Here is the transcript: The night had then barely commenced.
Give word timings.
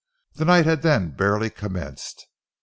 The 0.33 0.45
night 0.45 0.65
had 0.65 0.81
then 0.81 1.11
barely 1.11 1.51
commenced. 1.51 2.25